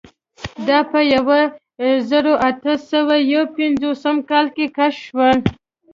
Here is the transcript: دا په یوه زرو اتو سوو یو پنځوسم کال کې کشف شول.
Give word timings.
دا 0.67 0.79
په 0.91 0.99
یوه 1.15 1.39
زرو 2.09 2.33
اتو 2.49 2.73
سوو 2.89 3.15
یو 3.33 3.43
پنځوسم 3.57 4.17
کال 4.29 4.45
کې 4.55 4.65
کشف 4.77 4.99
شول. 5.05 5.37